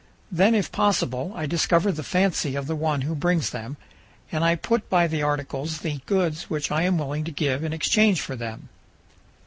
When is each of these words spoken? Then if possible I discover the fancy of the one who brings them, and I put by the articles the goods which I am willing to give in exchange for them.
Then 0.31 0.55
if 0.55 0.71
possible 0.71 1.31
I 1.35 1.45
discover 1.45 1.91
the 1.91 2.01
fancy 2.01 2.55
of 2.55 2.65
the 2.65 2.75
one 2.75 3.01
who 3.01 3.13
brings 3.13 3.51
them, 3.51 3.77
and 4.31 4.43
I 4.43 4.55
put 4.55 4.89
by 4.89 5.05
the 5.05 5.21
articles 5.21 5.77
the 5.81 5.99
goods 6.07 6.49
which 6.49 6.71
I 6.71 6.81
am 6.81 6.97
willing 6.97 7.23
to 7.25 7.31
give 7.31 7.63
in 7.63 7.71
exchange 7.71 8.19
for 8.19 8.35
them. 8.35 8.69